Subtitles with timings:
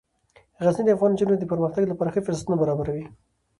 [0.63, 3.05] غزني د افغان نجونو د پرمختګ لپاره ښه فرصتونه برابروي.